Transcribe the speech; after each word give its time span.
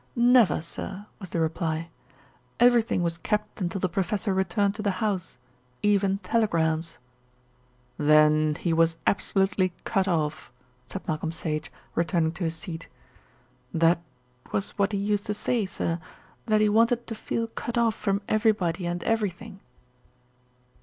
"Never, 0.15 0.63
sir," 0.63 1.05
was 1.19 1.29
the 1.29 1.39
reply. 1.39 1.91
"Everything 2.59 3.03
was 3.03 3.19
kept 3.19 3.61
until 3.61 3.77
the 3.79 3.87
professor 3.87 4.33
returned 4.33 4.73
to 4.73 4.81
the 4.81 4.89
house, 4.97 5.37
even 5.83 6.17
telegrams." 6.23 6.97
"Then 7.99 8.55
he 8.55 8.73
was 8.73 8.97
absolutely 9.05 9.73
cut 9.83 10.07
off?" 10.07 10.51
said 10.87 11.07
Malcolm 11.07 11.31
Sage, 11.31 11.71
returning 11.93 12.31
to 12.31 12.45
his 12.45 12.55
seat. 12.55 12.87
"That 13.75 14.01
was 14.51 14.71
what 14.71 14.91
he 14.91 14.97
used 14.97 15.27
to 15.27 15.35
say, 15.35 15.67
sir, 15.67 15.99
that 16.47 16.61
he 16.61 16.67
wanted 16.67 17.05
to 17.05 17.13
feel 17.13 17.45
cut 17.49 17.77
off 17.77 17.93
from 17.93 18.23
everybody 18.27 18.87
and 18.87 19.03
everything." 19.03 19.59